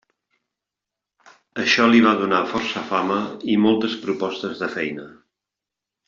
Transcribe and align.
Això 1.65 1.85
li 1.91 1.99
va 2.07 2.13
donar 2.21 2.39
força 2.55 2.83
fama 2.91 3.17
i 3.55 3.61
moltes 3.69 3.93
propostes 4.07 4.63
de 4.63 4.71
feina. 4.77 5.05